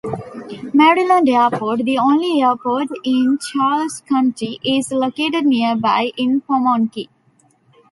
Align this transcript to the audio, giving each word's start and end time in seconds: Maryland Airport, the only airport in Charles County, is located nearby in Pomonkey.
Maryland 0.73 1.29
Airport, 1.29 1.85
the 1.85 1.99
only 1.99 2.41
airport 2.41 2.87
in 3.03 3.37
Charles 3.37 4.01
County, 4.09 4.59
is 4.65 4.91
located 4.91 5.45
nearby 5.45 6.09
in 6.17 6.41
Pomonkey. 6.41 7.07